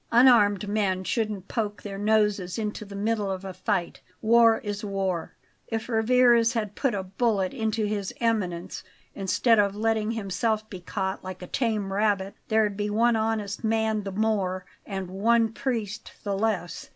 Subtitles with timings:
[0.11, 4.01] "Unarmed men shouldn't poke their noses into the middle of a fight.
[4.19, 5.35] War is war.
[5.67, 8.83] If Rivarez had put a bullet into His Eminence,
[9.13, 14.01] instead of letting himself be caught like a tame rabbit, there'd be one honest man
[14.01, 16.89] the more and one priest the less."